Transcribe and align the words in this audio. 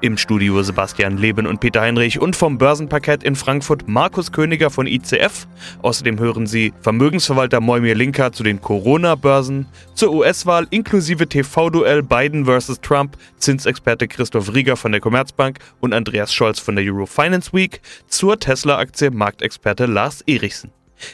Im 0.00 0.16
Studio 0.16 0.62
Sebastian 0.62 1.16
Leben 1.16 1.46
und 1.46 1.60
Peter 1.60 1.80
Heinrich 1.80 2.20
und 2.20 2.36
vom 2.36 2.58
Börsenparkett 2.58 3.22
in 3.22 3.36
Frankfurt 3.36 3.88
Markus 3.88 4.32
Königer 4.32 4.70
von 4.70 4.86
ICF. 4.86 5.46
Außerdem 5.82 6.18
hören 6.18 6.46
Sie 6.46 6.72
Vermögensverwalter 6.80 7.60
Moimir 7.60 7.94
Linker 7.94 8.32
zu 8.32 8.42
den 8.42 8.60
Corona-Börsen, 8.60 9.66
zur 9.94 10.12
US-Wahl 10.12 10.66
inklusive 10.70 11.28
TV-Duell 11.28 12.02
Biden 12.02 12.46
vs. 12.46 12.80
Trump, 12.80 13.16
Zinsexperte 13.36 14.08
Christoph 14.08 14.54
Rieger 14.54 14.76
von 14.76 14.92
der 14.92 15.00
Commerzbank 15.00 15.58
und 15.80 15.92
Andreas 15.92 16.32
Scholz 16.32 16.58
von 16.58 16.76
der 16.76 16.84
Euro 16.84 17.06
Finance 17.06 17.52
Week, 17.52 17.80
zur 18.08 18.38
Tesla-Aktie 18.38 19.10
Marktexperte 19.10 19.86
Lars 19.86 20.22
Erichsen. 20.22 20.72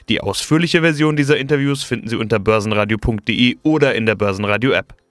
Die 0.08 0.20
ausführliche 0.20 0.80
Version 0.80 1.16
dieser 1.16 1.36
Interviews 1.36 1.82
finden 1.82 2.08
Sie 2.08 2.16
unter 2.16 2.38
börsenradio.de 2.38 3.58
oder 3.62 3.94
in 3.94 4.06
der 4.06 4.14
Börsenradio-App. 4.14 5.05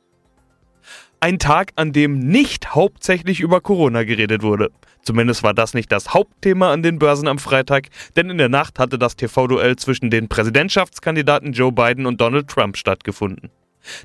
Ein 1.26 1.40
Tag, 1.40 1.72
an 1.76 1.92
dem 1.92 2.20
nicht 2.20 2.76
hauptsächlich 2.76 3.40
über 3.40 3.60
Corona 3.60 4.04
geredet 4.04 4.44
wurde. 4.44 4.70
Zumindest 5.02 5.42
war 5.42 5.56
das 5.56 5.74
nicht 5.74 5.92
das 5.92 6.14
Hauptthema 6.14 6.72
an 6.72 6.84
den 6.84 7.00
Börsen 7.00 7.28
am 7.28 7.40
Freitag, 7.40 7.88
denn 8.16 8.30
in 8.30 8.38
der 8.38 8.48
Nacht 8.48 8.78
hatte 8.78 9.00
das 9.00 9.16
TV-Duell 9.16 9.76
zwischen 9.76 10.12
den 10.12 10.28
Präsidentschaftskandidaten 10.28 11.54
Joe 11.54 11.72
Biden 11.72 12.06
und 12.06 12.22
Donald 12.22 12.48
Trump 12.48 12.78
stattgefunden. 12.78 13.50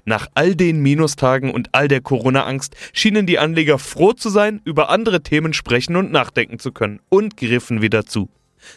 Nach 0.07 0.29
all 0.33 0.55
den 0.55 0.81
Minustagen 0.81 1.51
und 1.51 1.69
all 1.73 1.89
der 1.89 2.01
Corona-Angst 2.01 2.75
schienen 2.95 3.27
die 3.27 3.39
Anleger 3.39 3.79
froh 3.79 4.15
zu 4.15 4.31
sein, 4.31 4.63
über 4.65 4.89
andere 4.89 5.23
Themen 5.23 5.53
sprechen 5.53 5.97
und 5.97 6.11
nachdenken 6.11 6.59
zu 6.59 6.73
können 6.73 7.01
und 7.11 7.37
griffen 7.37 7.83
wieder 7.83 8.07
zu. 8.07 8.31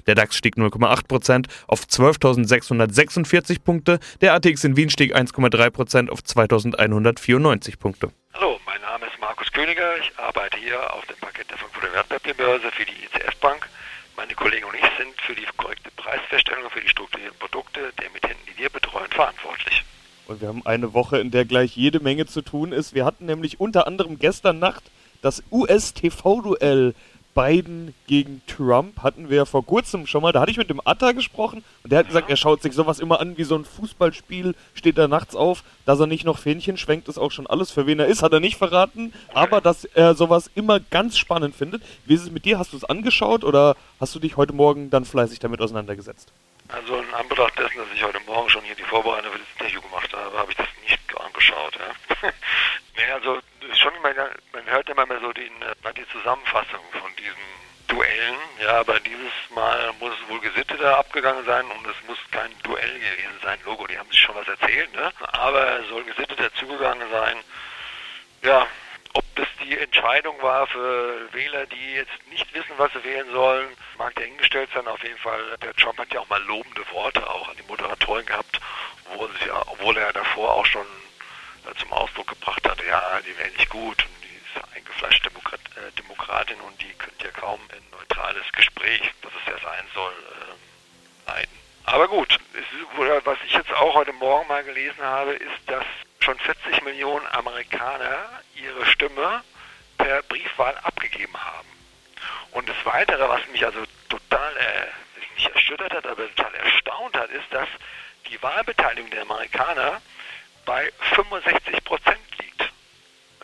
Der 0.08 0.16
DAX 0.16 0.36
stieg 0.36 0.56
0,8% 0.56 1.48
auf 1.68 1.84
12.646 1.84 3.62
Punkte, 3.62 4.00
der 4.22 4.34
ATX 4.34 4.64
in 4.64 4.76
Wien 4.78 4.90
stieg 4.90 5.16
1,3% 5.16 6.10
auf 6.10 6.20
2.194 6.20 7.80
Punkte. 7.80 8.12
Hallo, 8.34 8.60
mein 8.66 8.82
Name 8.82 9.06
ist 9.06 9.20
Markus 9.20 9.52
Königer. 9.52 9.98
Ich 10.00 10.12
arbeite 10.18 10.58
hier 10.58 10.94
auf 10.94 11.06
dem 11.06 11.18
Parkett 11.18 11.50
der 11.50 11.58
Frankfurter 11.58 11.94
Wertpapierbörse 11.94 12.72
für 12.72 12.86
die 12.86 12.94
ICF 13.06 13.36
Bank. 13.38 13.70
Meine 14.16 14.34
Kollegen 14.36 14.66
und 14.66 14.76
ich 14.76 14.86
sind 14.98 15.20
für 15.22 15.36
die 15.36 15.46
korrekte 15.58 15.90
Preisfeststellung 15.96 16.70
für 16.70 16.82
die 16.82 16.90
strukturierten 16.90 17.38
Produkte 17.40 17.92
der 18.00 18.08
Emittenten, 18.08 18.40
die 18.48 18.62
wir 18.62 18.70
betreuen, 18.70 19.10
verantwortlich. 19.10 19.84
Und 20.28 20.42
wir 20.42 20.48
haben 20.48 20.66
eine 20.66 20.94
Woche, 20.94 21.20
in 21.20 21.32
der 21.32 21.46
gleich 21.46 21.76
jede 21.76 22.00
Menge 22.00 22.26
zu 22.26 22.42
tun 22.42 22.72
ist. 22.72 22.94
Wir 22.94 23.06
hatten 23.06 23.26
nämlich 23.26 23.60
unter 23.60 23.88
anderem 23.88 24.20
gestern 24.20 24.60
Nacht 24.60 24.84
das 25.22 25.44
US-TV-Duell 25.52 26.94
Biden 27.36 27.94
gegen 28.08 28.42
Trump 28.48 29.02
hatten 29.02 29.30
wir 29.30 29.38
ja 29.38 29.46
vor 29.46 29.66
kurzem 29.66 30.08
schon 30.08 30.22
mal. 30.22 30.32
Da 30.32 30.42
hatte 30.42 30.52
ich 30.52 30.58
mit 30.58 30.70
dem 30.70 30.82
Atta 30.86 31.12
gesprochen 31.12 31.64
und 31.84 31.92
der 31.92 32.00
hat 32.00 32.08
gesagt, 32.08 32.30
er 32.30 32.38
schaut 32.38 32.62
sich 32.62 32.74
sowas 32.74 33.00
immer 33.00 33.20
an 33.20 33.38
wie 33.38 33.44
so 33.44 33.56
ein 33.56 33.66
Fußballspiel, 33.66 34.56
steht 34.74 34.98
da 34.98 35.08
nachts 35.08 35.36
auf. 35.36 35.64
Dass 35.86 36.00
er 36.00 36.08
nicht 36.08 36.26
noch 36.26 36.38
Fähnchen 36.38 36.78
schwenkt, 36.78 37.08
ist 37.08 37.18
auch 37.18 37.32
schon 37.32 37.48
alles. 37.48 37.72
Für 37.72 37.88
wen 37.88 38.00
er 38.00 38.08
ist, 38.08 38.24
hat 38.24 38.34
er 38.34 38.40
nicht 38.40 38.58
verraten. 38.58 39.14
Aber 39.34 39.62
dass 39.62 39.86
er 39.86 40.16
sowas 40.16 40.50
immer 40.56 40.80
ganz 40.80 41.18
spannend 41.18 41.56
findet. 41.56 41.84
Wie 42.06 42.14
ist 42.14 42.24
es 42.24 42.32
mit 42.32 42.46
dir? 42.46 42.60
Hast 42.60 42.74
du 42.74 42.78
es 42.78 42.86
angeschaut 42.86 43.44
oder 43.44 43.76
hast 44.00 44.14
du 44.16 44.20
dich 44.20 44.38
heute 44.38 44.54
Morgen 44.54 44.90
dann 44.90 45.06
fleißig 45.06 45.40
damit 45.40 45.62
auseinandergesetzt? 45.62 46.32
Also 46.70 46.96
in 46.96 47.14
Anbetracht 47.14 47.58
dessen, 47.58 47.78
dass 47.78 47.88
ich 47.94 48.04
heute 48.04 48.20
Morgen 48.26 48.50
schon 48.50 48.64
hier 48.64 48.76
die 48.76 48.84
Vorbereitung 48.84 49.32
für 49.32 49.40
das 49.40 49.48
Interview 49.60 49.82
gemacht 49.82 50.12
habe, 50.14 50.38
habe 50.38 50.52
ich 50.52 50.58
das 50.58 50.68
nicht 50.82 51.00
angeschaut. 51.20 51.76
Ja. 51.76 52.30
nee, 52.98 53.12
also 53.12 53.40
schon 53.84 53.96
immer, 53.96 54.14
man 54.54 54.66
hört 54.66 54.90
immer 54.90 55.06
mehr 55.06 55.20
so 55.20 55.32
den, 55.34 55.52
äh, 55.62 55.94
die 55.96 56.08
Zusammenfassung 56.08 56.82
von 56.92 57.16
diesen 57.18 57.34
Duellen. 57.88 58.38
Ja, 58.62 58.80
aber 58.80 59.00
dieses 59.02 59.32
Mal 59.54 59.94
muss 60.00 60.14
es 60.14 60.30
wohl 60.30 60.40
gesitteter 60.40 60.98
abgegangen 60.98 61.46
sein 61.46 61.66
und 61.66 61.86
es 61.86 61.96
muss 62.08 62.18
kein 62.32 62.52
Duell 62.64 62.94
gewesen 62.94 63.40
sein. 63.44 63.60
Logo, 63.66 63.86
die 63.88 63.98
haben 63.98 64.10
sich 64.10 64.22
schon 64.22 64.36
was 64.36 64.48
erzählt, 64.48 64.94
ne? 64.96 65.12
Aber 65.34 65.80
es 65.80 65.88
soll 65.90 66.04
gesitteter 66.06 66.52
zugegangen 66.56 67.10
sein. 67.12 67.38
Ja, 68.42 68.66
ob 69.14 69.24
das 69.36 69.48
die 69.62 69.78
Entscheidung 69.78 70.42
war 70.42 70.66
für 70.68 71.34
Wähler, 71.34 71.66
die 71.68 71.94
jetzt 71.94 72.28
nicht 72.30 72.52
wissen, 72.54 72.74
was 72.78 72.92
sie 72.94 73.04
wählen 73.04 73.30
sollen, 73.32 73.68
mag 73.98 74.16
dahingestellt 74.16 74.70
sein. 74.74 74.88
Auf 74.88 75.04
jeden 75.04 75.20
Fall, 75.20 75.58
der 75.62 75.74
Trump 75.76 76.00
hat 76.00 76.12
ja 76.14 76.22
auch 76.22 76.30
mal 76.30 76.42
lobende 76.44 76.90
Worte 76.92 77.30
auch 77.30 77.50
an 77.50 77.58
die 77.58 77.68
Moderatoren 77.68 78.26
gehabt, 78.26 78.60
obwohl, 79.12 79.30
ja, 79.46 79.62
obwohl 79.68 79.98
er 79.98 80.14
davor 80.14 80.54
auch 80.54 80.66
schon 80.66 80.86
zum 81.80 81.92
Ausdruck 81.94 82.28
gebracht 82.28 82.68
hatte, 82.68 82.86
ja, 82.86 83.20
die 83.22 83.38
wäre 83.38 83.50
nicht 83.52 83.70
gut 83.70 84.04
und 84.04 84.24
die 84.24 84.60
ist 84.60 84.76
eingefleischte 84.76 85.30
Demokrat, 85.30 85.60
äh, 85.76 85.92
Demokratin 85.98 86.60
und 86.62 86.82
die 86.82 86.94
könnte 86.94 87.26
ja 87.26 87.32
kaum 87.32 87.60
ein 87.72 87.84
neutrales 87.92 88.52
Gespräch, 88.52 89.02
das 89.22 89.32
es 89.42 89.54
ja 89.54 89.60
sein 89.60 89.86
soll, 89.94 90.14
äh, 90.14 91.32
leiten. 91.32 91.58
Aber 91.86 92.08
gut, 92.08 92.40
ist, 92.54 93.26
was 93.26 93.38
ich 93.46 93.54
jetzt 93.54 93.72
auch 93.74 93.94
heute 93.94 94.14
Morgen 94.14 94.48
mal 94.48 94.64
gelesen 94.64 95.04
habe, 95.04 95.34
ist, 95.34 95.62
dass 95.68 95.86
schon 96.20 96.40
40 96.40 96.82
Millionen 96.84 97.28
Amerikaner 97.28 98.30
ihre 98.56 98.86
Stimme 98.86 99.44
per 99.98 100.22
Briefwahl 100.24 100.78
abgegeben 100.84 101.36
haben. 101.38 101.68
Und 102.52 102.70
das 102.70 102.76
Weitere, 102.86 103.28
was 103.28 103.46
mich 103.48 103.66
also 103.66 103.80
total, 104.10 104.58
äh, 104.58 104.88
nicht 105.36 105.50
erschüttert 105.50 105.94
hat, 105.94 106.06
aber 106.06 106.28
total 106.36 106.54
erstaunt 106.56 107.18
hat, 107.18 107.30
ist, 107.32 107.52
dass 107.52 107.68
die 108.30 108.42
Wahlbeteiligung 108.42 109.10
der 109.12 109.24
Amerikaner 109.24 110.02
bei 110.66 110.92
65 111.16 111.84
Prozent 111.84 112.20
liegt. 112.40 112.62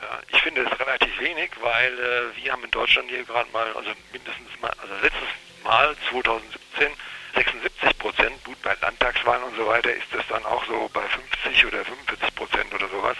Ja, 0.02 0.19
ich 0.30 0.41
finde 0.41 0.62
es 0.62 0.80
relativ 0.80 1.19
wenig, 1.19 1.52
weil 1.62 1.94
äh, 2.00 2.44
wir 2.44 2.52
haben 2.52 2.63
in 2.63 2.72
Deutschland 2.72 3.09
hier 3.09 3.24
gerade 3.24 3.50
mal, 3.52 3.72
also 3.74 3.91
mindestens 4.12 4.50
mal, 4.62 4.74
also 4.81 4.94
letztes 5.02 5.29
Mal 5.63 5.96
2017 6.09 6.91
76 7.35 7.97
Prozent, 8.00 8.44
gut 8.44 8.62
bei 8.63 8.75
Landtagswahlen 8.81 9.44
und 9.44 9.56
so 9.56 9.68
weiter 9.68 9.94
ist 9.94 10.08
das 10.12 10.25
dann 10.28 10.44
auch 10.46 10.66
so 10.66 10.90
bei 10.94 11.02
50 11.02 11.66
oder 11.66 11.85
45 11.85 12.35
Prozent 12.35 12.74
oder 12.74 12.88
sowas. 12.90 13.18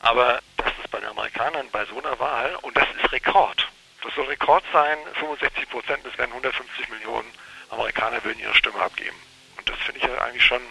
Aber 0.00 0.40
das 0.56 0.72
ist 0.82 0.90
bei 0.90 1.00
den 1.00 1.08
Amerikanern 1.08 1.68
bei 1.70 1.84
so 1.86 1.98
einer 1.98 2.18
Wahl 2.18 2.56
und 2.62 2.76
das 2.76 2.86
ist 2.96 3.12
Rekord. 3.12 3.68
Das 4.02 4.14
soll 4.14 4.26
Rekord 4.26 4.64
sein, 4.72 4.96
65 5.14 5.68
Prozent, 5.68 6.06
das 6.06 6.16
werden 6.16 6.30
150 6.30 6.88
Millionen 6.88 7.30
Amerikaner 7.70 8.22
würden 8.24 8.38
ihre 8.40 8.54
Stimme 8.54 8.80
abgeben. 8.80 9.16
Und 9.56 9.68
das 9.68 9.76
finde 9.78 10.00
ich 10.00 10.06
ja 10.06 10.16
eigentlich 10.18 10.44
schon 10.44 10.62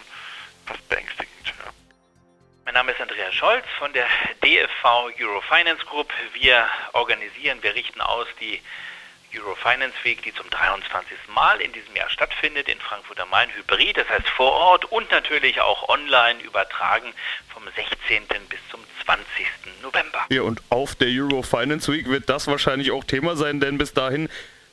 fast 0.66 0.88
beängstigend. 0.88 1.37
Name 2.78 2.92
ist 2.92 3.00
Andreas 3.00 3.34
Scholz 3.34 3.64
von 3.76 3.92
der 3.92 4.06
DFV 4.44 5.10
Eurofinance 5.18 5.84
Group. 5.86 6.12
Wir 6.34 6.64
organisieren, 6.92 7.58
wir 7.60 7.74
richten 7.74 8.00
aus 8.00 8.28
die 8.40 8.60
Eurofinance 9.36 9.96
Week, 10.04 10.22
die 10.22 10.32
zum 10.32 10.48
23. 10.48 11.18
Mal 11.34 11.60
in 11.60 11.72
diesem 11.72 11.96
Jahr 11.96 12.08
stattfindet, 12.08 12.68
in 12.68 12.78
Frankfurt 12.78 13.18
am 13.18 13.30
Main 13.30 13.48
Hybrid, 13.56 13.96
das 13.96 14.08
heißt 14.08 14.28
vor 14.28 14.52
Ort 14.52 14.84
und 14.92 15.10
natürlich 15.10 15.60
auch 15.60 15.88
online 15.88 16.40
übertragen 16.40 17.12
vom 17.52 17.64
16. 17.64 18.22
bis 18.48 18.60
zum 18.70 18.78
20. 19.04 19.24
November. 19.82 20.24
Ja, 20.30 20.42
und 20.42 20.62
auf 20.70 20.94
der 20.94 21.08
Eurofinance 21.08 21.92
Week 21.92 22.08
wird 22.08 22.28
das 22.28 22.46
wahrscheinlich 22.46 22.92
auch 22.92 23.02
Thema 23.02 23.34
sein, 23.34 23.58
denn 23.58 23.76
bis 23.76 23.92
dahin 23.92 24.28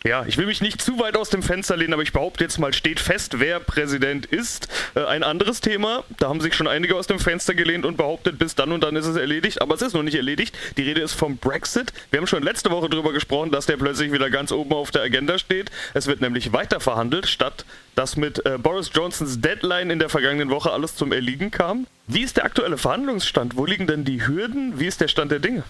ja, 0.05 0.23
ich 0.27 0.37
will 0.37 0.45
mich 0.45 0.61
nicht 0.61 0.81
zu 0.81 0.99
weit 0.99 1.17
aus 1.17 1.29
dem 1.29 1.41
Fenster 1.41 1.75
lehnen, 1.75 1.93
aber 1.93 2.03
ich 2.03 2.13
behaupte 2.13 2.43
jetzt 2.43 2.59
mal, 2.59 2.73
steht 2.73 2.99
fest, 2.99 3.39
wer 3.39 3.59
Präsident 3.59 4.27
ist. 4.27 4.67
Äh, 4.93 5.03
ein 5.03 5.23
anderes 5.23 5.61
Thema, 5.61 6.03
da 6.19 6.29
haben 6.29 6.41
sich 6.41 6.53
schon 6.53 6.67
einige 6.67 6.95
aus 6.95 7.07
dem 7.07 7.19
Fenster 7.19 7.55
gelehnt 7.55 7.85
und 7.85 7.97
behauptet, 7.97 8.37
bis 8.37 8.53
dann 8.53 8.71
und 8.71 8.83
dann 8.83 8.95
ist 8.95 9.07
es 9.07 9.15
erledigt, 9.15 9.63
aber 9.63 9.73
es 9.73 9.81
ist 9.81 9.93
noch 9.93 10.03
nicht 10.03 10.15
erledigt. 10.15 10.55
Die 10.77 10.83
Rede 10.83 11.01
ist 11.01 11.13
vom 11.13 11.37
Brexit. 11.37 11.91
Wir 12.11 12.19
haben 12.19 12.27
schon 12.27 12.43
letzte 12.43 12.69
Woche 12.69 12.87
darüber 12.87 13.13
gesprochen, 13.13 13.49
dass 13.49 13.65
der 13.65 13.77
plötzlich 13.77 14.11
wieder 14.11 14.29
ganz 14.29 14.51
oben 14.51 14.73
auf 14.73 14.91
der 14.91 15.01
Agenda 15.01 15.39
steht. 15.39 15.71
Es 15.95 16.05
wird 16.05 16.21
nämlich 16.21 16.53
weiter 16.53 16.79
verhandelt, 16.79 17.27
statt 17.27 17.65
dass 17.95 18.17
mit 18.17 18.45
äh, 18.45 18.57
Boris 18.61 18.91
Johnsons 18.93 19.41
Deadline 19.41 19.89
in 19.89 19.99
der 19.99 20.09
vergangenen 20.09 20.49
Woche 20.49 20.71
alles 20.71 20.95
zum 20.95 21.11
Erliegen 21.13 21.49
kam. 21.49 21.87
Wie 22.07 22.21
ist 22.21 22.37
der 22.37 22.45
aktuelle 22.45 22.77
Verhandlungsstand? 22.77 23.57
Wo 23.57 23.65
liegen 23.65 23.87
denn 23.87 24.05
die 24.05 24.27
Hürden? 24.27 24.79
Wie 24.79 24.85
ist 24.85 25.01
der 25.01 25.07
Stand 25.07 25.31
der 25.31 25.39
Dinge? 25.39 25.63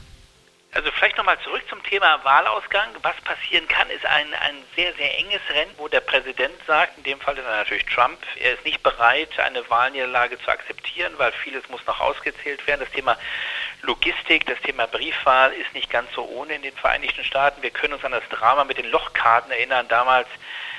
Also 0.76 0.92
vielleicht 0.92 1.16
nochmal 1.16 1.40
zurück 1.40 1.64
zum 1.70 1.82
Thema 1.84 2.22
Wahlausgang. 2.26 2.90
Was 3.02 3.16
passieren 3.22 3.66
kann, 3.70 3.90
ist 3.90 4.06
ein, 4.06 4.34
ein 4.34 4.58
sehr, 4.76 4.94
sehr 4.96 5.18
enges 5.20 5.40
Rennen, 5.50 5.72
wo 5.78 5.88
der 5.88 6.02
Präsident 6.02 6.54
sagt, 6.68 6.98
in 6.98 7.04
dem 7.04 7.22
Fall 7.22 7.38
ist 7.38 7.46
er 7.46 7.56
natürlich 7.56 7.86
Trump, 7.86 8.20
er 8.38 8.56
ist 8.56 8.66
nicht 8.66 8.84
bereit, 8.84 9.40
eine 9.40 9.68
Wahlniederlage 9.70 10.38
zu 10.38 10.52
akzeptieren, 10.52 11.14
weil 11.16 11.32
vieles 11.32 11.68
muss 11.70 11.86
noch 11.86 12.02
ausgezählt 12.02 12.68
werden. 12.68 12.82
Das 12.82 12.92
Thema 12.92 13.18
Logistik, 13.86 14.46
das 14.46 14.60
Thema 14.62 14.88
Briefwahl 14.88 15.52
ist 15.54 15.74
nicht 15.74 15.90
ganz 15.90 16.12
so 16.14 16.26
ohne 16.26 16.56
in 16.56 16.62
den 16.62 16.76
Vereinigten 16.76 17.24
Staaten. 17.24 17.62
Wir 17.62 17.70
können 17.70 17.94
uns 17.94 18.04
an 18.04 18.12
das 18.12 18.28
Drama 18.30 18.64
mit 18.64 18.78
den 18.78 18.90
Lochkarten 18.90 19.52
erinnern, 19.52 19.88
damals 19.88 20.28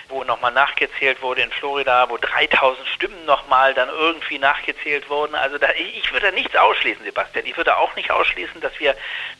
wo 0.09 0.23
nochmal 0.25 0.53
nachgezählt 0.53 1.21
wurde 1.21 1.43
in 1.43 1.51
Florida, 1.51 2.09
wo 2.09 2.17
3000 2.17 2.87
Stimmen 2.89 3.25
nochmal 3.25 3.75
dann 3.75 3.89
irgendwie 3.89 4.39
nachgezählt 4.39 5.09
wurden. 5.09 5.35
Also 5.35 5.59
da, 5.59 5.69
ich 5.77 6.13
würde 6.13 6.33
nichts 6.33 6.55
ausschließen, 6.55 7.05
Sebastian. 7.05 7.47
Ich 7.47 7.57
würde 7.57 7.77
auch 7.77 7.95
nicht 7.97 8.11
ausschließen, 8.11 8.61
dass 8.61 8.79
wir 8.79 8.95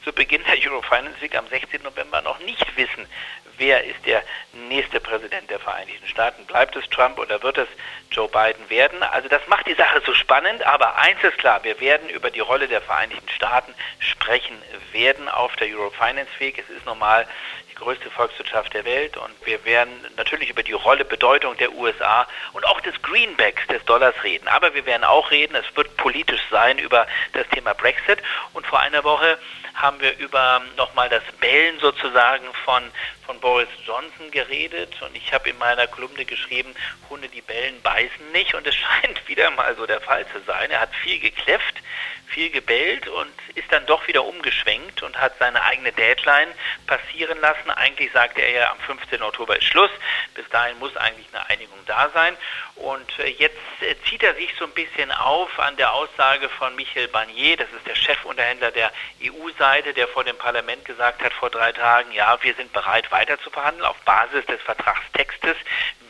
zu 0.05 0.13
Beginn 0.13 0.43
der 0.45 0.59
Eurofinance 0.71 1.21
Week 1.21 1.37
am 1.37 1.47
16. 1.49 1.83
November 1.83 2.21
noch 2.23 2.39
nicht 2.41 2.77
wissen, 2.77 3.07
wer 3.59 3.85
ist 3.85 4.05
der 4.07 4.23
nächste 4.53 5.01
Präsident 5.01 5.51
der 5.51 5.59
Vereinigten 5.59 6.07
Staaten? 6.09 6.45
Bleibt 6.47 6.77
es 6.77 6.89
Trump 6.91 7.19
oder 7.19 7.43
wird 7.43 7.59
es 7.59 7.69
Joe 8.11 8.29
Biden 8.29 8.69
werden? 8.69 9.03
Also 9.03 9.29
das 9.29 9.47
macht 9.49 9.67
die 9.67 9.75
Sache 9.75 10.03
so 10.05 10.15
spannend, 10.15 10.65
aber 10.67 10.97
eins 10.97 11.23
ist 11.23 11.39
klar, 11.39 11.63
wir 11.65 11.79
werden 11.81 12.09
über 12.09 12.31
die 12.31 12.41
Rolle 12.41 12.69
der 12.69 12.81
Vereinigten 12.81 13.29
Staaten 13.29 13.75
sprechen 13.99 14.57
werden 14.93 15.29
auf 15.29 15.55
der 15.57 15.69
Eurofinance 15.69 16.31
Week. 16.39 16.59
Es 16.59 16.69
ist 16.75 16.87
normal 16.87 17.27
größte 17.77 18.11
Volkswirtschaft 18.11 18.75
der 18.75 18.85
Welt. 18.85 19.17
Und 19.17 19.33
wir 19.45 19.65
werden 19.65 19.93
natürlich 20.17 20.51
über 20.51 20.63
die 20.63 20.73
Rolle, 20.73 21.05
Bedeutung 21.05 21.57
der 21.57 21.73
USA 21.73 22.27
und 22.53 22.67
auch 22.67 22.81
des 22.81 23.01
Greenbacks 23.03 23.67
des 23.69 23.85
Dollars 23.85 24.15
reden. 24.25 24.49
Aber 24.49 24.75
wir 24.75 24.87
werden 24.87 25.05
auch 25.05 25.31
reden, 25.31 25.55
es 25.55 25.77
wird 25.77 25.97
politisch 25.97 26.43
sein 26.51 26.79
über 26.79 27.07
das 27.33 27.47
Thema 27.49 27.75
Brexit. 27.75 28.19
Und 28.53 28.67
vor 28.67 28.81
einer 28.81 29.05
Woche 29.05 29.39
haben 29.75 30.01
wir 30.01 30.17
über 30.19 30.63
nochmal 30.77 31.09
das 31.09 31.23
Bellen 31.39 31.79
sozusagen 31.81 32.47
von, 32.65 32.83
von 33.27 33.39
Boris 33.41 33.69
Johnson 33.85 34.31
geredet. 34.31 34.95
Und 35.03 35.17
ich 35.17 35.33
habe 35.33 35.51
in 35.51 35.59
meiner 35.59 35.87
Kolumne 35.87 36.25
geschrieben, 36.25 36.75
Hunde, 37.11 37.29
die 37.29 37.43
bellen, 37.43 37.81
beißen 37.83 38.33
nicht. 38.33 38.55
Und 38.55 38.67
es 38.67 38.75
scheint 39.03 39.29
wieder 39.29 39.51
mal 39.51 39.75
so 39.77 39.87
der 39.87 40.01
Fall 40.01 40.27
zu 40.29 40.41
sein. 40.47 40.71
Er 40.71 40.81
hat 40.81 40.95
viel 41.03 41.21
gekläfft, 41.21 41.77
viel 42.29 42.51
gebellt 42.51 43.09
und 43.09 43.33
ist 43.55 43.71
dann 43.71 43.87
doch 43.87 44.07
wieder 44.07 44.25
umgeschwenkt 44.25 45.03
und 45.03 45.21
hat 45.21 45.39
seine 45.39 45.63
eigene 45.63 45.93
Deadline 45.93 46.49
passieren 46.87 47.41
lassen. 47.41 47.71
Eigentlich 47.71 48.13
sagte 48.13 48.43
er 48.43 48.51
ja, 48.51 48.71
am 48.71 48.79
15. 48.81 49.23
Oktober 49.23 49.57
ist 49.57 49.65
Schluss. 49.65 49.91
Bis 50.35 50.49
dahin 50.51 50.79
muss 50.79 50.97
eigentlich 50.97 51.27
eine 51.33 51.49
Einigung 51.49 51.79
da 51.87 52.11
sein. 52.13 52.37
Und 52.77 53.19
äh, 53.21 53.29
jetzt 53.29 53.57
äh, 53.81 53.95
zieht 54.09 54.23
er 54.23 54.35
sich 54.35 54.53
so 54.59 54.67
ein 54.67 54.73
bisschen 54.73 55.11
auf 55.13 55.59
an 55.59 55.77
der 55.77 55.93
Aussage 55.95 56.49
von 56.51 56.75
Michel 56.77 57.09
Barnier, 57.09 57.57
das 57.57 57.69
ist 57.73 57.87
der 57.87 57.95
Chefunterhändler 57.95 58.71
der 58.71 58.93
EU-Seite, 59.23 59.95
der 59.95 60.09
vor 60.09 60.25
dem 60.25 60.37
Parlament 60.37 60.85
gesagt 60.85 61.23
hat 61.23 61.33
vor 61.33 61.49
drei 61.49 61.73
Tagen, 61.73 62.13
ja, 62.13 62.37
wir 62.43 62.55
sind 62.55 62.73
bereit 62.73 63.11
weiter 63.11 63.41
zu 63.41 63.51
verhandeln 63.51 63.87
auf 63.87 63.97
Basis 64.01 64.45
des 64.47 64.61
Vertragstextes. 64.63 65.57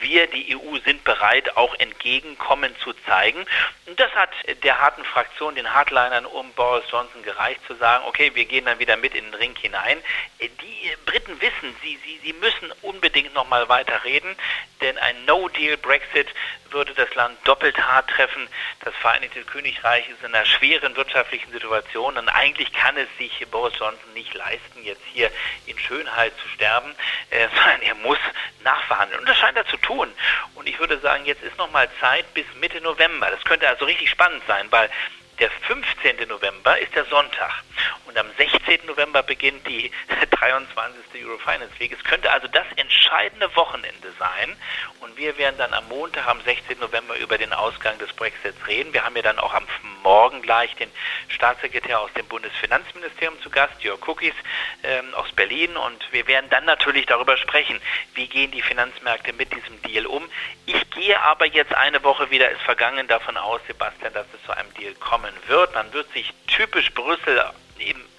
Wir, 0.01 0.27
die 0.27 0.57
EU, 0.57 0.79
sind 0.85 1.05
bereit, 1.05 1.57
auch 1.57 1.75
Entgegenkommen 1.79 2.75
zu 2.83 2.93
zeigen. 3.07 3.45
Und 3.87 3.99
das 3.99 4.13
hat 4.13 4.31
der 4.63 4.81
harten 4.81 5.05
Fraktion, 5.05 5.55
den 5.55 5.73
Hardlinern 5.73 6.27
um 6.27 6.53
Boris 6.53 6.85
Johnson 6.91 7.23
gereicht, 7.23 7.61
zu 7.67 7.75
sagen, 7.75 8.05
okay, 8.07 8.31
wir 8.35 8.45
gehen 8.45 8.65
dann 8.65 8.79
wieder 8.79 8.97
mit 8.97 9.15
in 9.15 9.25
den 9.25 9.35
Ring 9.35 9.57
hinein. 9.57 9.99
Die 10.41 10.77
Briten 11.05 11.41
wissen, 11.41 11.75
sie, 11.83 11.99
sie, 12.05 12.21
sie 12.23 12.33
müssen 12.35 12.73
unbedingt 12.83 13.35
nochmal 13.35 13.69
weiter 13.69 14.05
reden, 14.05 14.37
denn 14.81 14.99
ein 14.99 15.25
No-Deal-Brexit 15.25 16.29
würde 16.71 16.95
das 16.95 17.15
Land 17.15 17.39
doppelt 17.45 17.79
hart 17.79 18.11
treffen. 18.11 18.49
Das 18.81 18.95
Vereinigte 18.97 19.43
Königreich 19.45 20.09
ist 20.09 20.23
in 20.23 20.35
einer 20.35 20.45
schweren 20.45 20.97
wirtschaftlichen 20.97 21.51
Situation 21.53 22.17
und 22.19 22.29
eigentlich 22.29 22.73
kann 22.73 22.97
es 22.97 23.09
sich 23.19 23.47
Boris 23.51 23.75
Johnson 23.79 24.13
nicht 24.15 24.35
leisten, 24.35 24.83
jetzt 24.83 25.03
hier 25.13 25.31
in 25.67 25.79
Schönheit 25.79 26.33
zu 26.43 26.49
sterben, 26.49 26.95
äh, 27.31 27.49
sondern 27.55 27.83
er 27.83 27.95
muss 27.97 28.19
nachverhandeln. 28.63 29.21
Und 29.21 29.29
das 29.29 29.39
scheint 29.39 29.57
er 29.57 29.67
zu 29.67 29.77
tun. 29.79 30.13
Und 30.55 30.69
ich 30.69 30.79
würde 30.79 30.99
sagen, 30.99 31.25
jetzt 31.25 31.43
ist 31.43 31.57
noch 31.59 31.71
mal 31.71 31.89
Zeit 32.01 32.33
bis 32.35 32.47
Mitte 32.61 32.81
November. 32.81 33.31
Das 33.31 33.43
könnte 33.45 33.69
also 33.69 33.85
richtig 33.85 34.11
spannend 34.11 34.43
sein, 34.47 34.67
weil 34.71 34.91
der 35.39 35.51
15. 35.51 36.29
November 36.29 36.79
ist 36.79 36.95
der 36.95 37.05
Sonntag 37.07 37.63
und 38.07 38.19
am 38.19 38.27
16. 38.37 38.87
November 38.87 39.23
beginnt 39.23 39.67
die 39.67 39.91
23. 40.31 41.25
Eurofinance 41.25 41.79
Week. 41.79 41.93
Es 41.93 42.05
könnte 42.05 42.31
also 42.31 42.47
das 42.49 42.67
entscheidende 42.77 43.55
Wochenende 43.57 44.13
sein 44.19 44.57
und 45.01 45.17
wir 45.17 45.37
werden 45.39 45.57
dann 45.59 45.73
am 45.73 45.89
Montag, 45.89 46.27
am 46.27 46.41
16. 46.43 46.79
November 46.79 47.17
über 47.17 47.39
den 47.39 47.53
Ausgang 47.53 47.99
des 47.99 48.13
Brexits 48.13 48.67
reden. 48.67 48.93
Wir 48.93 49.05
haben 49.05 49.17
ja 49.17 49.23
dann 49.23 49.39
auch 49.39 49.55
am 49.55 49.67
Morgen 50.03 50.43
gleich 50.43 50.75
den 50.77 50.91
Staatssekretär 51.29 52.01
aus 52.01 52.13
dem 52.13 52.27
Bundesfinanzministerium 52.27 53.41
zu 53.43 53.51
Gast, 53.51 53.83
Jörg 53.83 54.07
Cookies 54.07 54.35
ähm, 54.83 55.15
aus 55.15 55.33
Berlin 55.33 55.77
und 55.77 56.13
wir 56.13 56.27
werden 56.27 56.49
dann 56.51 56.65
natürlich 56.65 57.07
darüber 57.07 57.37
sprechen, 57.37 57.81
wie 58.15 58.27
gehen 58.27 58.51
die 58.51 58.63
Finanzmärkte 58.63 59.33
mit 59.33 59.53
diesem 59.53 59.81
Deal 59.83 60.07
um. 60.07 60.29
Ich 60.67 60.91
gehe 60.91 61.21
aber 61.23 61.47
jetzt 61.47 61.75
eine 61.75 62.03
Woche 62.05 62.31
wieder, 62.31 62.51
ist 62.51 62.63
vergangen, 62.63 63.09
davon 63.09 63.37
aus, 63.37 63.61
Sebastian, 63.67 64.13
dass 64.13 64.27
es 64.35 64.45
zu 64.45 64.53
einem 64.53 64.73
Deal 64.75 64.95
kommen 64.95 65.33
wird. 65.47 65.75
Man 65.75 65.93
wird 65.93 66.11
sich 66.13 66.33
typisch 66.47 66.93
Brüssel 66.95 67.41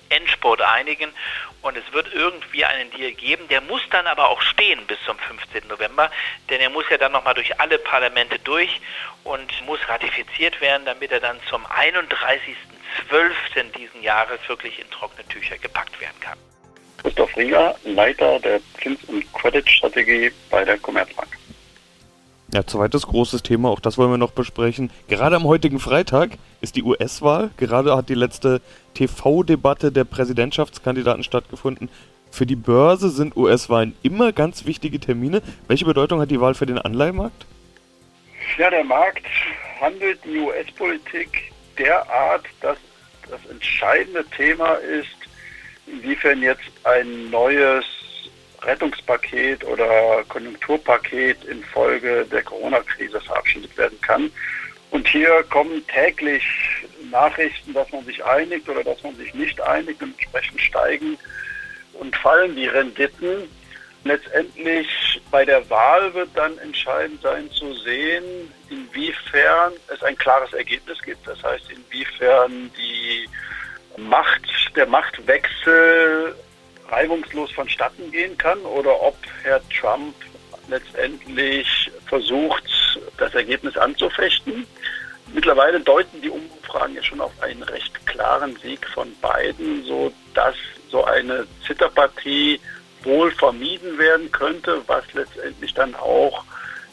Endspurt 0.10 0.62
einigen 0.62 1.12
und 1.62 1.78
es 1.78 1.94
wird 1.94 2.14
irgendwie 2.14 2.66
einen 2.66 2.92
Deal 2.92 3.12
geben. 3.12 3.48
Der 3.50 3.62
muss 3.62 3.82
dann 3.92 4.08
aber 4.08 4.30
auch 4.30 4.42
stehen 4.42 4.86
bis 4.88 4.98
zum 5.06 5.18
15. 5.18 5.68
November, 5.68 6.10
denn 6.50 6.62
er 6.62 6.70
muss 6.70 6.86
ja 6.90 6.98
dann 6.98 7.12
nochmal 7.12 7.34
durch 7.34 7.60
alle 7.60 7.78
Parlamente 7.78 8.40
durch 8.40 8.82
und 9.24 9.66
muss 9.66 9.80
ratifiziert 9.88 10.60
werden, 10.62 10.86
damit 10.86 11.12
er 11.12 11.20
dann 11.20 11.40
zum 11.50 11.66
31.12. 11.66 13.72
diesen 13.78 14.02
Jahres 14.02 14.40
wirklich 14.48 14.80
in 14.80 14.90
trockene 14.92 15.28
Tücher 15.28 15.58
gepackt 15.58 16.00
werden 16.00 16.20
kann. 16.22 16.38
Christoph 16.98 17.36
Rieger, 17.38 17.76
Leiter 17.84 18.40
der 18.40 18.60
Zins- 18.82 19.04
und 19.06 19.32
Credit-Strategie 19.34 20.32
bei 20.50 20.66
der 20.66 20.78
Commerzbank. 20.78 21.37
Ja, 22.58 22.66
zweites 22.66 23.06
großes 23.06 23.44
Thema, 23.44 23.70
auch 23.70 23.80
das 23.80 24.00
wollen 24.00 24.10
wir 24.10 24.18
noch 24.18 24.32
besprechen. 24.32 24.90
Gerade 25.08 25.36
am 25.36 25.44
heutigen 25.44 25.80
Freitag 25.80 26.40
ist 26.60 26.76
die 26.76 26.82
US-Wahl. 26.82 27.52
Gerade 27.56 27.96
hat 27.96 28.10
die 28.10 28.16
letzte 28.16 28.62
TV-Debatte 28.96 29.92
der 29.92 30.06
Präsidentschaftskandidaten 30.06 31.22
stattgefunden. 31.24 31.88
Für 32.32 32.48
die 32.48 32.56
Börse 32.56 33.12
sind 33.12 33.38
US-Wahlen 33.38 33.96
immer 34.02 34.32
ganz 34.32 34.66
wichtige 34.66 35.00
Termine. 35.00 35.44
Welche 35.68 35.86
Bedeutung 35.86 36.20
hat 36.20 36.32
die 36.32 36.42
Wahl 36.42 36.56
für 36.56 36.66
den 36.66 36.80
Anleihenmarkt? 36.80 37.46
Ja, 38.58 38.72
der 38.72 38.86
Markt 38.86 39.28
handelt 39.80 40.18
die 40.26 40.40
US-Politik 40.40 41.54
derart, 41.78 42.46
dass 42.62 42.80
das 43.30 43.46
entscheidende 43.52 44.26
Thema 44.36 44.72
ist, 44.78 45.16
inwiefern 45.86 46.42
jetzt 46.42 46.72
ein 46.86 47.30
neues 47.30 47.86
Rettungspaket 48.64 49.64
oder 49.66 50.24
Konjunkturpaket 50.28 51.44
infolge 51.46 52.26
der 52.26 52.44
Corona-Krise 52.44 53.22
verabschiedet 53.22 53.78
werden 53.78 54.00
kann. 54.02 54.32
Und 54.90 55.08
hier 55.08 55.44
kommen 55.50 55.86
täglich 55.88 56.44
Nachrichten, 57.12 57.74
dass 57.74 57.92
man 57.92 58.06
sich 58.06 58.24
einigt 58.24 58.68
oder 58.70 58.84
dass 58.84 59.02
man 59.04 59.16
sich 59.16 59.34
nicht 59.34 59.60
einigt. 59.62 60.02
und 60.02 60.14
Entsprechend 60.18 60.62
steigen 60.62 61.18
und 61.94 62.16
fallen 62.16 62.56
die 62.56 62.68
Renditen. 62.68 63.50
Letztendlich 64.04 64.88
bei 65.32 65.44
der 65.44 65.70
Wahl 65.70 66.14
wird 66.14 66.30
dann 66.36 66.58
entscheidend 66.60 67.22
sein 67.22 67.52
zu 67.52 67.74
sehen, 67.80 68.24
inwiefern 68.70 69.74
es 69.94 70.02
ein 70.04 70.18
klares 70.18 70.54
Ergebnis 70.54 71.02
gibt. 71.02 71.28
Das 71.28 71.44
heißt, 71.44 71.66
inwiefern 71.70 72.72
die 72.78 73.28
Macht, 73.98 74.44
der 74.76 74.86
Machtwechsel 74.86 76.36
reibungslos 76.90 77.52
vonstatten 77.52 78.12
gehen 78.12 78.38
kann 78.38 78.60
oder 78.62 79.02
ob 79.02 79.16
Herr 79.44 79.62
Trump 79.70 80.16
letztendlich 80.70 81.92
versucht, 82.08 82.64
das 83.18 83.34
Ergebnis 83.34 83.78
anzufechten. 83.78 84.66
Mittlerweile 85.34 85.80
deuten 85.80 86.22
die 86.22 86.30
Umfragen 86.30 86.96
ja 86.96 87.04
schon 87.04 87.22
auf 87.22 87.32
einen 87.42 87.64
recht 87.64 88.06
klaren 88.06 88.56
Sieg 88.58 88.86
von 88.88 89.14
beiden, 89.22 89.84
so 89.84 90.12
dass 90.34 90.56
so 90.90 91.04
eine 91.04 91.46
Zitterpartie 91.66 92.60
wohl 93.04 93.32
vermieden 93.32 93.98
werden 93.98 94.32
könnte, 94.32 94.82
was 94.88 95.04
letztendlich 95.14 95.74
dann 95.74 95.96
auch 95.96 96.44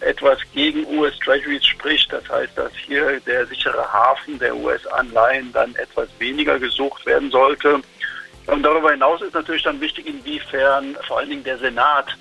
etwas 0.00 0.38
gegen 0.52 0.87
US 0.99 1.19
Treasuries 1.19 1.64
spricht. 1.64 2.12
Das 2.12 2.28
heißt, 2.28 2.57
dass 2.57 2.73
hier 2.75 3.21
der 3.21 3.47
sichere 3.47 3.90
Hafen 3.92 4.38
der 4.38 4.54
US-Anleihen 4.54 5.52
dann 5.52 5.75
etwas 5.76 6.09
weniger 6.19 6.59
gesucht 6.59 7.07
werden 7.07 7.30
sollte. 7.30 7.80
Und 8.47 8.63
darüber 8.63 8.91
hinaus 8.91 9.23
ist 9.23 9.35
natürlich 9.35 9.63
dann 9.63 9.81
wichtig, 9.81 10.07
inwiefern 10.07 10.97
vor 11.07 11.19
allen 11.19 11.31
Dingen 11.31 11.45
der 11.45 11.59
Senat 11.59 12.17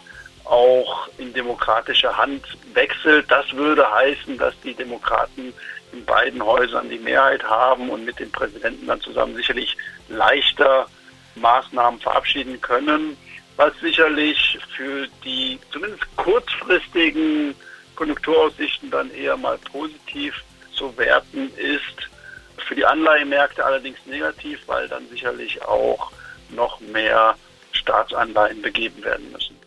auch 0.45 1.07
in 1.17 1.33
demokratischer 1.33 2.15
Hand 2.15 2.45
wechselt. 2.73 3.29
Das 3.29 3.51
würde 3.53 3.89
heißen, 3.89 4.37
dass 4.37 4.53
die 4.61 4.73
Demokraten 4.73 5.53
in 5.91 6.05
beiden 6.05 6.43
Häusern 6.43 6.89
die 6.89 6.99
Mehrheit 6.99 7.43
haben 7.43 7.89
und 7.89 8.05
mit 8.05 8.19
den 8.19 8.31
Präsidenten 8.31 8.87
dann 8.87 9.01
zusammen 9.01 9.35
sicherlich 9.35 9.77
leichter 10.09 10.87
Maßnahmen 11.35 11.99
verabschieden 11.99 12.59
können, 12.61 13.17
was 13.55 13.73
sicherlich 13.79 14.59
für 14.75 15.07
die 15.23 15.59
zumindest 15.71 16.03
kurzfristigen 16.17 17.55
Konjunkturaussichten 17.95 18.89
dann 18.89 19.11
eher 19.11 19.37
mal 19.37 19.57
positiv 19.71 20.43
zu 20.73 20.95
werten 20.97 21.51
ist. 21.55 22.09
Für 22.57 22.75
die 22.75 22.85
Anleihemärkte 22.85 23.63
allerdings 23.63 23.97
negativ, 24.05 24.59
weil 24.67 24.87
dann 24.87 25.07
sicherlich 25.09 25.61
auch 25.63 26.11
noch 26.49 26.79
mehr 26.79 27.35
Staatsanleihen 27.71 28.61
begeben 28.61 29.03
werden 29.03 29.31
müssen. 29.31 29.57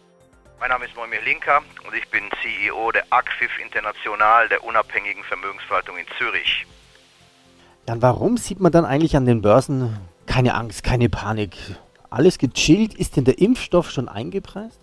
Mein 0.59 0.71
Name 0.71 0.87
ist 0.87 0.97
Moimir 0.97 1.21
Linker 1.23 1.63
und 1.87 1.95
ich 1.95 2.09
bin 2.09 2.31
CEO 2.43 2.91
der 2.93 3.05
ACFIF 3.11 3.59
International, 3.59 4.49
der 4.49 4.65
unabhängigen 4.65 5.23
Vermögensverwaltung 5.25 5.99
in 5.99 6.07
Zürich. 6.17 6.67
Und 7.89 8.03
warum 8.03 8.37
sieht 8.37 8.61
man 8.61 8.73
dann 8.73 8.85
eigentlich 8.85 9.17
an 9.17 9.27
den 9.27 9.43
Börsen 9.43 9.99
keine 10.27 10.55
Angst, 10.55 10.83
keine 10.83 11.09
Panik? 11.09 11.57
Alles 12.11 12.39
gechillt? 12.39 12.95
Ist 12.95 13.17
denn 13.17 13.25
der 13.25 13.39
Impfstoff 13.39 13.91
schon 13.91 14.09
eingepreist? 14.09 14.81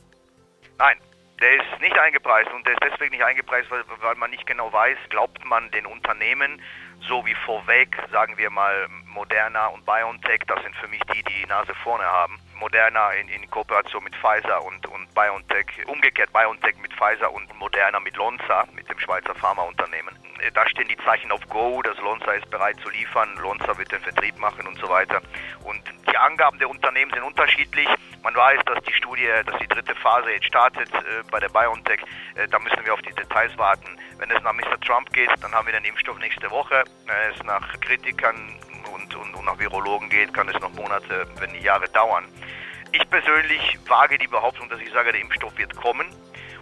Nein, 0.78 0.98
der 1.42 1.56
ist 1.56 1.82
nicht 1.82 1.98
eingepreist 1.98 2.52
und 2.54 2.66
der 2.66 2.74
ist 2.74 2.84
deswegen 2.84 3.12
nicht 3.12 3.24
eingepreist, 3.24 3.70
weil, 3.72 3.84
weil 4.02 4.16
man 4.16 4.30
nicht 4.30 4.46
genau 4.46 4.72
weiß, 4.72 4.98
glaubt 5.10 5.44
man 5.44 5.70
den 5.72 5.86
Unternehmen 5.86 6.62
so 7.08 7.26
wie 7.26 7.36
vorweg, 7.46 7.96
sagen 8.12 8.38
wir 8.38 8.50
mal 8.50 8.88
Moderna 9.06 9.68
und 9.68 9.86
BioNTech, 9.86 10.42
das 10.48 10.62
sind 10.64 10.76
für 10.76 10.88
mich 10.88 11.02
die, 11.14 11.24
die 11.24 11.44
die 11.44 11.46
Nase 11.46 11.74
vorne 11.84 12.04
haben. 12.04 12.40
Moderna 12.64 13.12
in, 13.12 13.28
in 13.28 13.50
Kooperation 13.50 14.02
mit 14.06 14.16
Pfizer 14.16 14.64
und, 14.64 14.88
und 14.88 15.14
BioNTech, 15.14 15.86
umgekehrt 15.86 16.32
BioNTech 16.32 16.78
mit 16.78 16.94
Pfizer 16.94 17.30
und 17.30 17.54
Moderna 17.60 18.00
mit 18.00 18.16
Lonza, 18.16 18.66
mit 18.74 18.90
dem 18.90 18.98
Schweizer 19.00 19.36
Pharmaunternehmen. 19.36 20.18
Da 20.54 20.68
stehen 20.70 20.88
die 20.88 20.96
Zeichen 21.04 21.30
auf 21.34 21.42
Go, 21.50 21.82
dass 21.82 21.98
Lonza 21.98 22.32
ist 22.32 22.50
bereit 22.50 22.78
zu 22.82 22.90
liefern, 22.90 23.36
Lonza 23.36 23.78
wird 23.78 23.92
den 23.92 24.00
Vertrieb 24.00 24.38
machen 24.38 24.66
und 24.66 24.78
so 24.80 24.88
weiter. 24.88 25.22
Und 25.66 25.82
die 26.10 26.16
Angaben 26.16 26.58
der 26.58 26.70
Unternehmen 26.70 27.12
sind 27.12 27.24
unterschiedlich. 27.24 27.88
Man 28.24 28.34
weiß, 28.34 28.62
dass 28.66 28.82
die 28.86 28.94
Studie, 28.94 29.28
dass 29.46 29.60
die 29.60 29.68
dritte 29.68 29.94
Phase 29.96 30.32
jetzt 30.32 30.46
startet 30.46 30.90
äh, 30.94 31.24
bei 31.30 31.42
der 31.42 31.50
BioNTech. 31.50 32.00
Äh, 32.36 32.48
da 32.48 32.60
müssen 32.60 32.80
wir 32.86 32.94
auf 32.94 33.02
die 33.02 33.14
Details 33.14 33.58
warten. 33.58 33.98
Wenn 34.20 34.32
es 34.32 34.42
nach 34.42 34.54
Mr. 34.54 34.80
Trump 34.80 35.12
geht, 35.12 35.32
dann 35.42 35.54
haben 35.54 35.66
wir 35.68 35.74
den 35.74 35.84
Impfstoff 35.84 36.18
nächste 36.20 36.50
Woche. 36.50 36.86
Wenn 37.08 37.34
es 37.34 37.44
nach 37.44 37.78
Kritikern 37.82 38.58
und, 38.94 39.14
und, 39.16 39.36
und 39.36 39.46
nach 39.46 39.60
Virologen 39.60 40.10
geht, 40.10 40.34
kann 40.34 40.48
es 40.48 40.60
noch 40.62 40.72
Monate, 40.74 41.28
wenn 41.40 41.52
nicht 41.52 41.64
Jahre 41.64 41.90
dauern. 41.90 42.26
Ich 42.96 43.10
persönlich 43.10 43.80
wage 43.88 44.20
die 44.20 44.28
Behauptung, 44.28 44.70
dass 44.70 44.80
ich 44.80 44.92
sage, 44.92 45.12
der 45.12 45.20
Impfstoff 45.20 45.58
wird 45.58 45.76
kommen. 45.76 46.06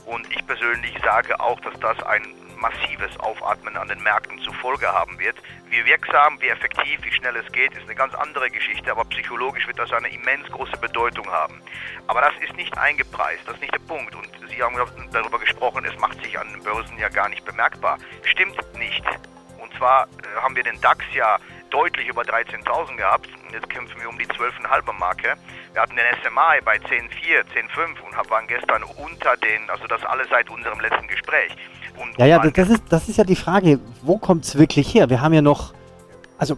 Und 0.05 0.31
ich 0.31 0.45
persönlich 0.47 0.95
sage 1.03 1.37
auch, 1.37 1.59
dass 1.59 1.77
das 1.81 2.01
ein 2.03 2.25
massives 2.57 3.19
Aufatmen 3.19 3.75
an 3.75 3.89
den 3.89 4.01
Märkten 4.01 4.39
zur 4.39 4.53
Folge 4.53 4.87
haben 4.87 5.19
wird. 5.19 5.35
Wie 5.69 5.83
wirksam, 5.83 6.39
wie 6.39 6.47
effektiv, 6.47 7.03
wie 7.03 7.11
schnell 7.11 7.35
es 7.35 7.51
geht, 7.51 7.73
ist 7.73 7.83
eine 7.83 7.95
ganz 7.95 8.13
andere 8.15 8.49
Geschichte, 8.49 8.91
aber 8.91 9.03
psychologisch 9.05 9.67
wird 9.67 9.77
das 9.77 9.91
eine 9.91 10.07
immens 10.07 10.49
große 10.51 10.77
Bedeutung 10.77 11.27
haben. 11.29 11.61
Aber 12.07 12.21
das 12.21 12.33
ist 12.41 12.55
nicht 12.55 12.77
eingepreist, 12.77 13.41
das 13.45 13.55
ist 13.55 13.61
nicht 13.61 13.73
der 13.73 13.79
Punkt. 13.79 14.15
Und 14.15 14.29
Sie 14.49 14.63
haben 14.63 14.75
darüber 15.11 15.39
gesprochen, 15.39 15.83
es 15.83 15.97
macht 15.99 16.23
sich 16.23 16.39
an 16.39 16.47
den 16.53 16.63
Börsen 16.63 16.97
ja 16.97 17.09
gar 17.09 17.27
nicht 17.27 17.43
bemerkbar. 17.43 17.97
Stimmt 18.23 18.57
nicht. 18.77 19.03
Und 19.59 19.73
zwar 19.73 20.05
äh, 20.05 20.41
haben 20.41 20.55
wir 20.55 20.63
den 20.63 20.79
DAX 20.79 21.03
ja 21.13 21.37
deutlich 21.71 22.07
über 22.07 22.21
13.000 22.21 22.97
gehabt. 22.97 23.27
Jetzt 23.51 23.69
kämpfen 23.69 23.99
wir 23.99 24.09
um 24.09 24.17
die 24.17 24.27
12,5er 24.27 24.93
Marke. 24.99 25.33
Wir 25.73 25.81
hatten 25.81 25.95
den 25.95 26.05
SMI 26.21 26.61
bei 26.63 26.75
10,4, 26.75 27.43
10,5 27.55 28.01
und 28.05 28.29
waren 28.29 28.47
gestern 28.47 28.83
unter 28.83 29.35
den, 29.37 29.69
also 29.69 29.87
das 29.87 30.03
alles 30.05 30.27
seit 30.29 30.49
unserem 30.49 30.79
letzten 30.79 31.07
Gespräch. 31.07 31.55
Und 31.99 32.17
ja, 32.17 32.25
ja, 32.25 32.39
das 32.39 32.69
ist, 32.69 32.83
das 32.89 33.09
ist 33.09 33.17
ja 33.17 33.23
die 33.23 33.35
Frage, 33.35 33.79
wo 34.03 34.17
kommt 34.17 34.45
es 34.45 34.57
wirklich 34.57 34.93
her? 34.93 35.09
Wir 35.09 35.21
haben 35.21 35.33
ja 35.33 35.41
noch, 35.41 35.73
also 36.37 36.57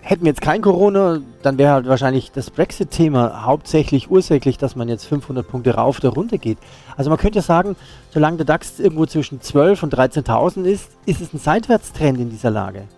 hätten 0.00 0.24
wir 0.24 0.30
jetzt 0.30 0.40
kein 0.40 0.62
Corona, 0.62 1.20
dann 1.42 1.58
wäre 1.58 1.72
halt 1.72 1.86
wahrscheinlich 1.86 2.32
das 2.32 2.50
Brexit-Thema 2.50 3.44
hauptsächlich 3.44 4.10
ursächlich, 4.10 4.58
dass 4.58 4.74
man 4.74 4.88
jetzt 4.88 5.06
500 5.06 5.46
Punkte 5.46 5.74
rauf 5.74 5.98
oder 5.98 6.10
runter 6.10 6.38
geht. 6.38 6.58
Also 6.96 7.10
man 7.10 7.18
könnte 7.18 7.38
ja 7.38 7.42
sagen, 7.42 7.76
solange 8.10 8.38
der 8.38 8.46
DAX 8.46 8.80
irgendwo 8.80 9.06
zwischen 9.06 9.40
12 9.40 9.82
und 9.82 9.94
13.000 9.94 10.64
ist, 10.64 10.90
ist 11.06 11.20
es 11.20 11.32
ein 11.32 11.38
Seitwärtstrend 11.38 12.18
in 12.18 12.30
dieser 12.30 12.50
Lage 12.50 12.88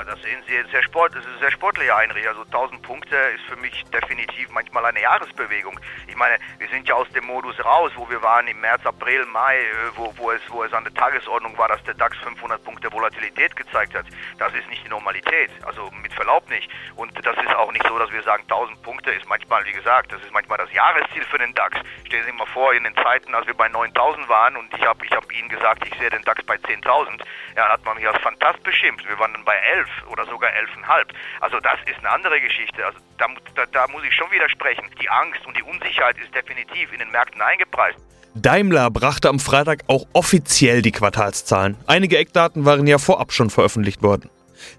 aber 0.00 0.12
das 0.12 0.22
sehen 0.22 0.42
Sie 0.46 0.54
jetzt 0.54 0.70
sehr 0.70 0.82
sport, 0.82 1.14
das 1.14 1.26
ist 1.26 1.40
sehr 1.40 1.50
sportlich, 1.50 1.92
Heinrich. 1.92 2.26
Also 2.26 2.42
1000 2.44 2.80
Punkte 2.80 3.16
ist 3.34 3.44
für 3.44 3.56
mich 3.56 3.84
definitiv 3.92 4.48
manchmal 4.48 4.86
eine 4.86 5.02
Jahresbewegung. 5.02 5.78
Ich 6.08 6.16
meine, 6.16 6.38
wir 6.58 6.68
sind 6.68 6.88
ja 6.88 6.94
aus 6.94 7.08
dem 7.10 7.26
Modus 7.26 7.62
raus, 7.62 7.92
wo 7.96 8.08
wir 8.08 8.22
waren 8.22 8.46
im 8.48 8.58
März, 8.62 8.86
April, 8.86 9.26
Mai, 9.26 9.58
äh, 9.58 9.64
wo, 9.96 10.14
wo, 10.16 10.30
es, 10.30 10.40
wo 10.48 10.64
es 10.64 10.72
an 10.72 10.84
der 10.84 10.94
Tagesordnung 10.94 11.58
war, 11.58 11.68
dass 11.68 11.82
der 11.84 11.92
DAX 11.92 12.16
500 12.18 12.64
Punkte 12.64 12.90
Volatilität 12.90 13.54
gezeigt 13.56 13.94
hat. 13.94 14.06
Das 14.38 14.54
ist 14.54 14.66
nicht 14.70 14.82
die 14.86 14.88
Normalität, 14.88 15.50
also 15.66 15.90
mit 16.02 16.14
Verlaub 16.14 16.48
nicht. 16.48 16.70
Und 16.96 17.12
das 17.26 17.36
ist 17.36 17.54
auch 17.54 17.70
nicht 17.70 17.86
so, 17.86 17.98
dass 17.98 18.10
wir 18.10 18.22
sagen, 18.22 18.44
1000 18.44 18.82
Punkte 18.82 19.10
ist 19.10 19.28
manchmal, 19.28 19.66
wie 19.66 19.72
gesagt, 19.72 20.12
das 20.12 20.22
ist 20.22 20.32
manchmal 20.32 20.56
das 20.56 20.72
Jahresziel 20.72 21.24
für 21.26 21.38
den 21.38 21.52
DAX. 21.54 21.76
Stellen 22.06 22.22
Sie 22.24 22.30
sich 22.30 22.38
mal 22.38 22.46
vor, 22.46 22.72
in 22.72 22.84
den 22.84 22.94
Zeiten, 22.94 23.34
als 23.34 23.46
wir 23.46 23.54
bei 23.54 23.68
9000 23.68 24.26
waren 24.30 24.56
und 24.56 24.72
ich 24.72 24.82
habe 24.82 25.04
ich 25.04 25.12
hab 25.12 25.30
Ihnen 25.30 25.50
gesagt, 25.50 25.86
ich 25.86 25.98
sehe 25.98 26.08
den 26.08 26.22
DAX 26.22 26.42
bei 26.44 26.56
10.000, 26.56 27.20
ja, 27.54 27.68
hat 27.68 27.84
man 27.84 27.96
mich 27.96 28.08
als 28.08 28.18
fantast 28.22 28.62
beschimpft. 28.62 29.06
Wir 29.06 29.18
waren 29.18 29.34
dann 29.34 29.44
bei 29.44 29.56
11 29.56 29.89
oder 30.10 30.26
sogar 30.26 30.50
11,5. 30.50 31.06
Also 31.40 31.60
das 31.60 31.78
ist 31.86 31.98
eine 31.98 32.10
andere 32.10 32.40
Geschichte. 32.40 32.84
Also 32.84 32.98
da, 33.18 33.26
da, 33.54 33.66
da 33.66 33.88
muss 33.88 34.02
ich 34.04 34.14
schon 34.14 34.30
widersprechen. 34.30 34.84
Die 35.00 35.08
Angst 35.08 35.44
und 35.46 35.56
die 35.56 35.62
Unsicherheit 35.62 36.16
ist 36.18 36.34
definitiv 36.34 36.92
in 36.92 36.98
den 36.98 37.10
Märkten 37.10 37.40
eingepreist. 37.40 37.98
Daimler 38.34 38.90
brachte 38.90 39.28
am 39.28 39.40
Freitag 39.40 39.80
auch 39.88 40.06
offiziell 40.12 40.82
die 40.82 40.92
Quartalszahlen. 40.92 41.76
Einige 41.86 42.16
Eckdaten 42.16 42.64
waren 42.64 42.86
ja 42.86 42.98
vorab 42.98 43.32
schon 43.32 43.50
veröffentlicht 43.50 44.02
worden. 44.02 44.30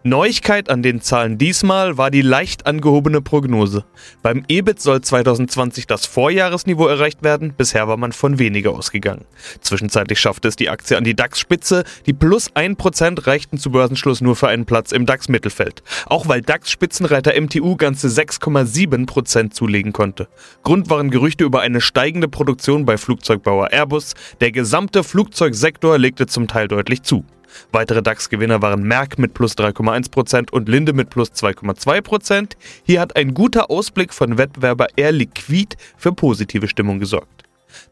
Neuigkeit 0.04 0.70
an 0.70 0.82
den 0.82 1.02
Zahlen 1.02 1.38
diesmal 1.38 1.98
war 1.98 2.12
die 2.12 2.22
leicht 2.22 2.66
angehobene 2.66 3.22
Prognose. 3.22 3.86
Beim 4.22 4.44
EBIT 4.48 4.82
soll 4.82 5.02
2020 5.02 5.88
das 5.88 6.06
Vorjahresniveau 6.06 6.88
erreicht 6.88 7.24
werden, 7.24 7.54
bisher 7.56 7.88
war 7.88 7.98
man 7.98 8.12
von 8.12 8.40
weniger 8.40 8.72
ausgegangen. 8.72 9.26
Zwischenzeitlich 9.62 10.20
schaffte 10.20 10.48
es 10.48 10.56
die 10.56 10.70
Aktie 10.70 10.98
an 10.98 11.04
die 11.04 11.16
DAX-Spitze, 11.16 11.84
die 12.06 12.14
plus 12.14 12.52
1% 12.52 13.28
reichten 13.28 13.58
zu 13.58 13.72
Börsenschluss 13.72 14.22
nur 14.22 14.36
für 14.36 14.48
einen 14.48 14.66
Platz 14.66 14.92
im 14.92 15.06
DAX-Mittelfeld. 15.06 15.84
Auch 16.06 16.28
weil 16.28 16.42
DAX-Spitzenreiter 16.42 17.40
MTU 17.40 17.76
ganze 17.76 18.08
6,7% 18.08 19.52
zulegen 19.52 19.94
konnte. 19.94 20.28
Grund 20.64 20.90
waren 20.90 21.12
Gerüchte 21.12 21.44
über 21.44 21.62
eine 21.62 21.82
steigende 21.82 22.28
Produktion 22.28 22.86
bei 22.86 22.98
Flugzeugbauer 22.98 23.72
Airbus, 23.72 24.14
der 24.40 24.52
gesamte 24.52 25.04
Flugzeugsektor 25.04 25.98
legte 25.98 26.28
zum 26.28 26.48
Teil 26.48 26.68
deutlich 26.68 27.04
zu. 27.04 27.26
Weitere 27.72 28.02
DAX-Gewinner 28.02 28.62
waren 28.62 28.84
Merck 28.84 29.20
mit 29.20 29.34
plus 29.34 29.58
3,1% 29.58 30.52
und 30.52 30.70
Linde 30.70 30.94
mit 30.94 31.10
plus 31.10 31.32
2,2%. 31.32 32.54
Hier 32.84 33.00
hat 33.00 33.16
ein 33.16 33.34
guter 33.34 33.70
Ausblick 33.70 34.14
von 34.14 34.38
Wettbewerber 34.38 34.88
Air 34.96 35.12
Liquid 35.12 35.76
für 35.98 36.12
positive 36.12 36.68
Stimmung 36.68 37.00
gesorgt. 37.00 37.42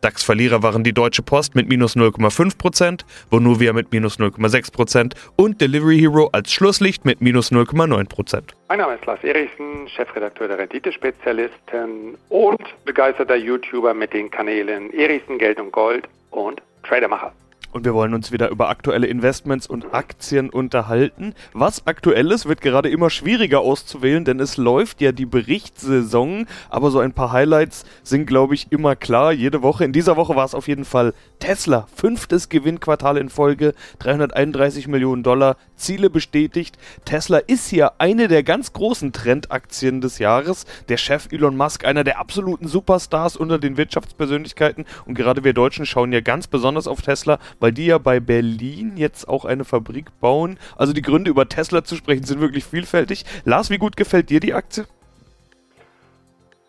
DAX-Verlierer 0.01 0.63
waren 0.63 0.83
die 0.83 0.93
Deutsche 0.93 1.21
Post 1.21 1.55
mit 1.55 1.67
minus 1.67 1.95
0,5%, 1.95 3.01
Vonovia 3.29 3.73
mit 3.73 3.91
minus 3.91 4.19
0,6% 4.19 5.13
und 5.35 5.61
Delivery 5.61 5.99
Hero 5.99 6.29
als 6.31 6.51
Schlusslicht 6.51 7.05
mit 7.05 7.21
minus 7.21 7.51
0,9%. 7.51 8.41
Mein 8.67 8.79
Name 8.79 8.95
ist 8.95 9.05
Lars 9.05 9.23
Erichsen, 9.23 9.87
Chefredakteur 9.87 10.47
der 10.47 10.57
Renditespezialisten 10.59 12.17
und 12.29 12.61
begeisterter 12.85 13.35
YouTuber 13.35 13.93
mit 13.93 14.13
den 14.13 14.29
Kanälen 14.29 14.93
Erichsen 14.93 15.37
Geld 15.37 15.59
und 15.59 15.71
Gold 15.71 16.07
und 16.31 16.61
Tradermacher 16.83 17.33
und 17.71 17.85
wir 17.85 17.93
wollen 17.93 18.13
uns 18.13 18.31
wieder 18.31 18.49
über 18.49 18.69
aktuelle 18.69 19.07
Investments 19.07 19.67
und 19.67 19.93
Aktien 19.93 20.49
unterhalten. 20.49 21.33
Was 21.53 21.85
aktuell 21.88 22.31
ist, 22.31 22.47
wird 22.47 22.61
gerade 22.61 22.89
immer 22.89 23.09
schwieriger 23.09 23.59
auszuwählen, 23.61 24.25
denn 24.25 24.39
es 24.39 24.57
läuft 24.57 25.01
ja 25.01 25.11
die 25.11 25.25
Berichtssaison, 25.25 26.47
aber 26.69 26.91
so 26.91 26.99
ein 26.99 27.13
paar 27.13 27.31
Highlights 27.31 27.85
sind, 28.03 28.25
glaube 28.25 28.55
ich, 28.55 28.71
immer 28.71 28.95
klar. 28.95 29.31
Jede 29.31 29.61
Woche. 29.61 29.85
In 29.85 29.93
dieser 29.93 30.17
Woche 30.17 30.35
war 30.35 30.45
es 30.45 30.55
auf 30.55 30.67
jeden 30.67 30.85
Fall 30.85 31.13
Tesla. 31.39 31.88
Fünftes 31.95 32.49
Gewinnquartal 32.49 33.17
in 33.17 33.29
Folge, 33.29 33.73
331 33.99 34.88
Millionen 34.88 35.23
Dollar, 35.23 35.57
Ziele 35.75 36.09
bestätigt. 36.09 36.77
Tesla 37.05 37.38
ist 37.38 37.69
hier 37.69 37.93
eine 37.99 38.27
der 38.27 38.43
ganz 38.43 38.73
großen 38.73 39.13
Trendaktien 39.13 40.01
des 40.01 40.19
Jahres. 40.19 40.65
Der 40.89 40.97
Chef 40.97 41.27
Elon 41.31 41.55
Musk, 41.55 41.85
einer 41.85 42.03
der 42.03 42.19
absoluten 42.19 42.67
Superstars 42.67 43.38
unter 43.38 43.59
den 43.59 43.77
Wirtschaftspersönlichkeiten. 43.77 44.85
Und 45.05 45.15
gerade 45.15 45.43
wir 45.43 45.53
Deutschen 45.53 45.85
schauen 45.85 46.11
ja 46.11 46.21
ganz 46.21 46.47
besonders 46.47 46.88
auf 46.88 47.01
Tesla, 47.01 47.39
weil 47.59 47.71
die 47.71 47.87
ja 47.87 47.97
bei 47.97 48.19
Berlin 48.19 48.93
jetzt 48.95 49.27
auch 49.27 49.45
eine 49.45 49.65
Fabrik 49.65 50.07
bauen. 50.19 50.57
Also 50.77 50.93
die 50.93 51.01
Gründe 51.01 51.29
über 51.29 51.47
Tesla 51.47 51.83
zu 51.83 51.95
sprechen 51.95 52.23
sind 52.23 52.41
wirklich 52.41 52.65
vielfältig. 52.65 53.25
Lars, 53.45 53.69
wie 53.69 53.77
gut 53.77 53.97
gefällt 53.97 54.29
dir 54.29 54.39
die 54.39 54.53
Aktie? 54.53 54.85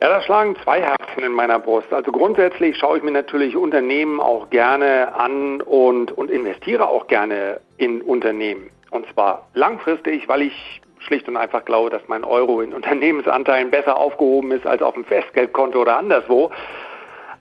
Ja, 0.03 0.09
da 0.09 0.23
schlagen 0.23 0.57
zwei 0.65 0.81
Herzen 0.81 1.23
in 1.23 1.33
meiner 1.33 1.59
Brust. 1.59 1.93
Also 1.93 2.11
grundsätzlich 2.11 2.79
schaue 2.79 2.97
ich 2.97 3.03
mir 3.03 3.11
natürlich 3.11 3.55
Unternehmen 3.55 4.19
auch 4.19 4.49
gerne 4.49 5.15
an 5.15 5.61
und, 5.61 6.13
und 6.13 6.31
investiere 6.31 6.89
auch 6.89 7.07
gerne 7.07 7.61
in 7.77 8.01
Unternehmen. 8.01 8.71
Und 8.91 9.07
zwar 9.13 9.47
langfristig, 9.53 10.27
weil 10.27 10.43
ich 10.43 10.81
schlicht 11.01 11.29
und 11.29 11.37
einfach 11.37 11.67
glaube, 11.67 11.91
dass 11.91 12.03
mein 12.09 12.25
Euro 12.25 12.63
in 12.63 12.73
Unternehmensanteilen 12.73 13.71
besser 13.71 13.99
aufgehoben 13.99 14.53
ist 14.53 14.67
als 14.67 14.81
auf 14.81 14.95
dem 14.95 15.05
Festgeldkonto 15.05 15.83
oder 15.83 15.99
anderswo. 15.99 16.51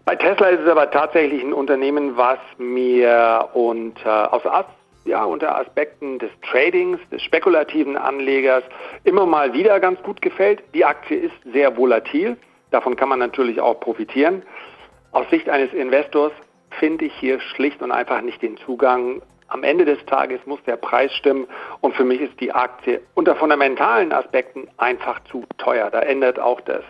Bei 0.10 0.16
Tesla 0.16 0.48
ist 0.48 0.62
es 0.62 0.68
aber 0.68 0.90
tatsächlich 0.90 1.44
ein 1.44 1.54
Unternehmen, 1.54 2.18
was 2.18 2.40
mir 2.58 3.48
unter, 3.54 4.34
aus, 4.34 4.42
ja, 5.06 5.24
unter 5.24 5.56
Aspekten 5.56 6.18
des 6.18 6.32
Tradings, 6.50 7.00
des 7.12 7.22
spekulativen 7.22 7.96
Anlegers 7.96 8.64
immer 9.04 9.28
mal 9.28 9.54
wieder 9.54 9.80
ganz 9.80 10.02
gut 10.02 10.20
gefällt. 10.20 10.64
Die 10.74 10.84
Aktie 10.84 11.16
ist 11.16 11.36
sehr 11.54 11.78
volatil. 11.78 12.38
Davon 12.72 12.96
kann 12.96 13.08
man 13.08 13.20
natürlich 13.20 13.62
auch 13.62 13.80
profitieren. 13.80 14.42
Aus 15.12 15.30
Sicht 15.30 15.48
eines 15.48 15.72
Investors 15.74 16.32
finde 16.80 17.06
ich 17.06 17.14
hier 17.14 17.40
schlicht 17.40 17.80
und 17.84 17.92
einfach 17.92 18.22
nicht 18.22 18.42
den 18.42 18.58
Zugang 18.58 19.22
am 19.50 19.64
Ende 19.64 19.86
des 19.86 20.04
Tages 20.06 20.40
muss 20.46 20.62
der 20.64 20.78
Preis 20.78 21.12
stimmen 21.14 21.48
und 21.82 21.96
für 21.96 22.04
mich 22.04 22.22
ist 22.22 22.40
die 22.40 22.52
Aktie 22.52 23.02
unter 23.16 23.36
fundamentalen 23.36 24.12
Aspekten 24.12 24.68
einfach 24.78 25.20
zu 25.26 25.46
teuer. 25.58 25.90
Da 25.90 26.02
ändert 26.02 26.40
auch 26.40 26.62
das 26.62 26.84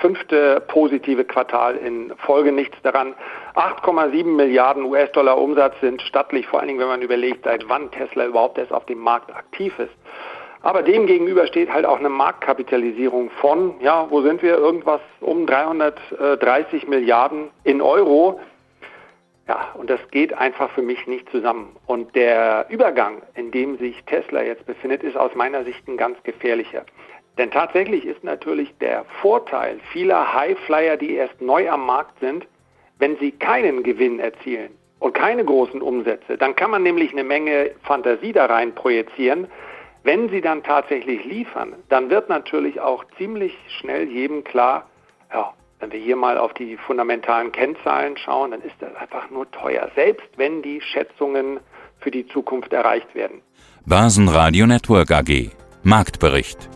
fünfte 0.00 0.62
positive 0.68 1.24
Quartal 1.24 1.76
in 1.76 2.12
Folge 2.18 2.52
nichts 2.52 2.76
daran. 2.82 3.14
8,7 3.54 4.24
Milliarden 4.24 4.84
US-Dollar 4.84 5.38
Umsatz 5.38 5.74
sind 5.80 6.02
stattlich, 6.02 6.46
vor 6.46 6.60
allen 6.60 6.68
Dingen, 6.68 6.80
wenn 6.80 6.88
man 6.88 7.02
überlegt, 7.02 7.44
seit 7.44 7.68
wann 7.68 7.90
Tesla 7.90 8.26
überhaupt 8.26 8.58
erst 8.58 8.72
auf 8.72 8.86
dem 8.86 8.98
Markt 8.98 9.34
aktiv 9.34 9.78
ist. 9.78 9.94
Aber 10.62 10.82
dem 10.82 11.06
gegenüber 11.06 11.46
steht 11.46 11.72
halt 11.72 11.86
auch 11.86 11.98
eine 11.98 12.08
Marktkapitalisierung 12.08 13.30
von, 13.40 13.74
ja, 13.80 14.06
wo 14.10 14.22
sind 14.22 14.42
wir? 14.42 14.56
Irgendwas 14.56 15.00
um 15.20 15.46
330 15.46 16.88
Milliarden 16.88 17.50
in 17.62 17.80
Euro. 17.80 18.40
Ja, 19.48 19.72
und 19.74 19.90
das 19.90 20.00
geht 20.10 20.34
einfach 20.34 20.70
für 20.70 20.82
mich 20.82 21.06
nicht 21.06 21.30
zusammen. 21.30 21.76
Und 21.86 22.16
der 22.16 22.66
Übergang, 22.68 23.22
in 23.34 23.52
dem 23.52 23.78
sich 23.78 24.02
Tesla 24.04 24.42
jetzt 24.42 24.66
befindet, 24.66 25.04
ist 25.04 25.16
aus 25.16 25.34
meiner 25.36 25.64
Sicht 25.64 25.86
ein 25.86 25.96
ganz 25.96 26.20
gefährlicher. 26.24 26.84
Denn 27.38 27.50
tatsächlich 27.50 28.04
ist 28.06 28.24
natürlich 28.24 28.76
der 28.78 29.04
Vorteil 29.20 29.78
vieler 29.92 30.34
Highflyer, 30.34 30.96
die 30.96 31.14
erst 31.14 31.40
neu 31.40 31.70
am 31.70 31.86
Markt 31.86 32.18
sind, 32.18 32.46
wenn 32.98 33.16
sie 33.18 33.30
keinen 33.30 33.82
Gewinn 33.82 34.18
erzielen 34.18 34.70
und 34.98 35.12
keine 35.12 35.44
großen 35.44 35.82
Umsätze, 35.82 36.38
dann 36.38 36.56
kann 36.56 36.70
man 36.70 36.82
nämlich 36.82 37.12
eine 37.12 37.24
Menge 37.24 37.72
Fantasie 37.82 38.32
da 38.32 38.46
rein 38.46 38.74
projizieren. 38.74 39.46
Wenn 40.02 40.28
sie 40.30 40.40
dann 40.40 40.62
tatsächlich 40.62 41.24
liefern, 41.24 41.74
dann 41.88 42.10
wird 42.10 42.28
natürlich 42.28 42.80
auch 42.80 43.04
ziemlich 43.18 43.56
schnell 43.78 44.08
jedem 44.08 44.44
klar, 44.44 44.88
ja, 45.32 45.52
wenn 45.80 45.92
wir 45.92 46.00
hier 46.00 46.16
mal 46.16 46.38
auf 46.38 46.54
die 46.54 46.76
fundamentalen 46.76 47.52
Kennzahlen 47.52 48.16
schauen, 48.16 48.52
dann 48.52 48.62
ist 48.62 48.76
das 48.80 48.94
einfach 48.96 49.30
nur 49.30 49.50
teuer, 49.50 49.90
selbst 49.94 50.26
wenn 50.36 50.62
die 50.62 50.80
Schätzungen 50.80 51.60
für 51.98 52.10
die 52.10 52.26
Zukunft 52.28 52.72
erreicht 52.72 53.14
werden. 53.14 53.42
Börsenradio 53.84 54.66
Network 54.66 55.10
AG 55.10 55.50
Marktbericht 55.82 56.70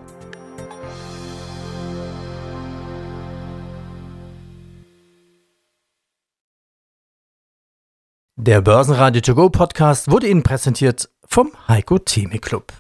Der 8.36 8.60
Börsenradio 8.62 9.20
To 9.20 9.34
Go 9.34 9.50
Podcast 9.50 10.10
wurde 10.10 10.26
Ihnen 10.26 10.42
präsentiert 10.42 11.10
vom 11.26 11.52
Heiko 11.68 11.98
Theme 11.98 12.38
Club. 12.38 12.72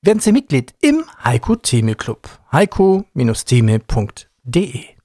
Werden 0.00 0.20
Sie 0.20 0.30
Mitglied 0.30 0.74
im 0.80 1.02
Heiko 1.24 1.56
Theme 1.56 1.96
Club. 1.96 2.28
heiko-theme.de 2.52 4.97